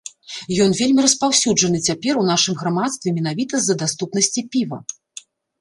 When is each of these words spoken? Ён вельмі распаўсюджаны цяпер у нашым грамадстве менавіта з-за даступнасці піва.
Ён 0.63 0.71
вельмі 0.79 1.03
распаўсюджаны 1.07 1.81
цяпер 1.91 2.13
у 2.21 2.25
нашым 2.31 2.57
грамадстве 2.63 3.15
менавіта 3.19 3.53
з-за 3.63 3.75
даступнасці 3.85 4.47
піва. 4.57 4.85